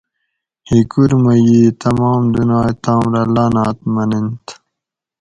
ھِیکُور 0.67 1.11
مئ 1.23 1.43
ئ 1.55 1.59
تمام 1.81 2.21
دُنائ 2.33 2.69
تام 2.83 3.03
رہ 3.13 3.23
لعنٰت 3.35 3.77
منِنت 3.93 4.45